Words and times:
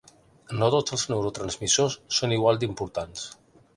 No 0.61 0.69
tots 0.75 0.95
els 0.95 1.03
neurotransmissors 1.11 1.99
són 2.21 2.35
igual 2.39 2.61
d’importants. 2.65 3.29